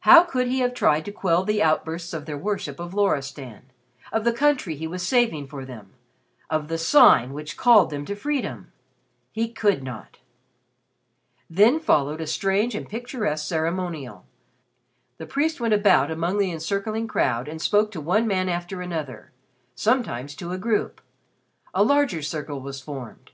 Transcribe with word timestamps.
How 0.00 0.24
could 0.24 0.48
he 0.48 0.58
have 0.58 0.74
tried 0.74 1.04
to 1.04 1.12
quell 1.12 1.44
the 1.44 1.62
outbursts 1.62 2.12
of 2.12 2.26
their 2.26 2.36
worship 2.36 2.80
of 2.80 2.92
Loristan 2.92 3.70
of 4.10 4.24
the 4.24 4.32
country 4.32 4.74
he 4.74 4.88
was 4.88 5.06
saving 5.06 5.46
for 5.46 5.64
them 5.64 5.92
of 6.50 6.66
the 6.66 6.76
Sign 6.76 7.32
which 7.32 7.56
called 7.56 7.90
them 7.90 8.04
to 8.06 8.16
freedom? 8.16 8.72
He 9.30 9.48
could 9.48 9.84
not. 9.84 10.18
Then 11.48 11.78
followed 11.78 12.20
a 12.20 12.26
strange 12.26 12.74
and 12.74 12.88
picturesque 12.88 13.46
ceremonial. 13.46 14.24
The 15.18 15.26
priest 15.26 15.60
went 15.60 15.72
about 15.72 16.10
among 16.10 16.38
the 16.38 16.50
encircling 16.50 17.06
crowd 17.06 17.46
and 17.46 17.62
spoke 17.62 17.92
to 17.92 18.00
one 18.00 18.26
man 18.26 18.48
after 18.48 18.82
another 18.82 19.30
sometimes 19.76 20.34
to 20.34 20.50
a 20.50 20.58
group. 20.58 21.00
A 21.72 21.84
larger 21.84 22.22
circle 22.22 22.60
was 22.60 22.80
formed. 22.80 23.30